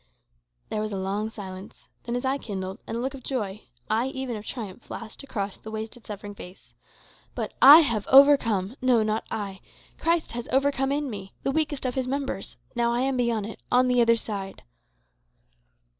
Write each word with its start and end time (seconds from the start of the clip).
There 0.69 0.81
was 0.81 0.91
a 0.91 0.97
long 0.97 1.29
silence; 1.29 1.87
then 2.05 2.15
his 2.15 2.25
eye 2.25 2.39
kindled, 2.39 2.79
and 2.87 2.97
a 2.97 2.99
look 2.99 3.13
of 3.13 3.21
joy 3.21 3.61
ay, 3.87 4.07
even 4.07 4.35
of 4.35 4.43
triumph 4.43 4.81
flashed 4.81 5.21
across 5.21 5.59
the 5.59 5.69
wasted, 5.69 6.07
suffering 6.07 6.33
face. 6.33 6.73
"But 7.35 7.53
I 7.61 7.81
have 7.81 8.07
overcome! 8.07 8.75
No; 8.81 9.03
not 9.03 9.27
I. 9.29 9.61
Christ 9.99 10.31
has 10.31 10.47
overcome 10.51 10.91
in 10.91 11.07
me, 11.11 11.35
the 11.43 11.51
weakest 11.51 11.85
of 11.85 11.93
his 11.93 12.07
members. 12.07 12.57
Now 12.75 12.91
I 12.91 13.01
am 13.01 13.15
beyond 13.15 13.45
it 13.45 13.61
on 13.71 13.87
the 13.87 14.01
other 14.01 14.15
side." 14.15 14.63